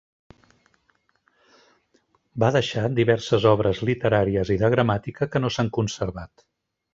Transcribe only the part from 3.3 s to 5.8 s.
obres literàries i de gramàtica que no s'han